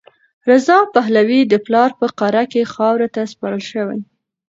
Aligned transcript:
رضا 0.49 0.77
پهلوي 0.93 1.41
د 1.47 1.53
پلار 1.65 1.89
په 1.99 2.07
قاره 2.19 2.43
کې 2.51 2.69
خاورو 2.73 3.07
ته 3.15 3.21
سپارل 3.31 3.61
شوی. 3.71 3.99